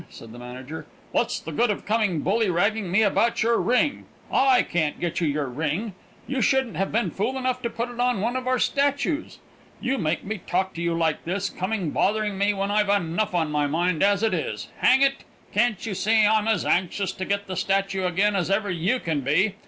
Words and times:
said 0.09 0.31
the 0.31 0.39
manager. 0.39 0.87
"What's 1.11 1.39
the 1.39 1.51
good 1.51 1.69
of 1.69 1.85
coming 1.85 2.21
bully 2.21 2.49
ragging 2.49 2.91
me 2.91 3.03
about 3.03 3.43
your 3.43 3.59
ring? 3.61 4.05
I 4.31 4.63
can't 4.63 4.99
get 4.99 5.21
you 5.21 5.27
your 5.27 5.45
ring! 5.45 5.93
You 6.25 6.41
shouldn't 6.41 6.75
have 6.75 6.91
been 6.91 7.11
fool 7.11 7.37
enough 7.37 7.61
to 7.61 7.69
put 7.69 7.87
it 7.91 7.99
on 7.99 8.19
one 8.19 8.35
of 8.35 8.47
our 8.47 8.57
statues. 8.57 9.37
You 9.79 9.99
make 9.99 10.23
me 10.23 10.39
talk 10.47 10.73
to 10.73 10.81
you 10.81 10.95
like 10.95 11.23
this, 11.23 11.51
coming 11.51 11.91
bothering 11.91 12.35
when 12.57 12.71
I've 12.71 12.89
enough 12.89 13.35
on 13.35 13.51
my 13.51 13.67
mind 13.67 14.01
as 14.01 14.23
it 14.23 14.33
is! 14.33 14.69
Hang 14.79 15.03
it! 15.03 15.23
Can't 15.53 15.85
you 15.85 15.93
see 15.93 16.25
I'm 16.25 16.47
as 16.47 16.65
anxious 16.65 17.11
to 17.11 17.23
get 17.23 17.45
that 17.45 17.57
statue 17.57 18.05
again 18.07 18.35
as 18.35 18.49
ever 18.49 18.71
you 18.71 18.99
can 18.99 19.21
be? 19.21 19.53